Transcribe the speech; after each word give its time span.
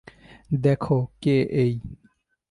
দেখো 0.59 0.97
কে 1.21 1.35
এই। 1.55 1.73